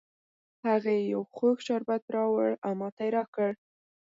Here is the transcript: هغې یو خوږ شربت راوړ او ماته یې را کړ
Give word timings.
هغې 0.67 0.95
یو 1.13 1.21
خوږ 1.35 1.57
شربت 1.67 2.03
راوړ 2.15 2.49
او 2.65 2.71
ماته 2.81 3.03
یې 3.07 3.11
را 3.17 3.23
کړ 3.35 3.51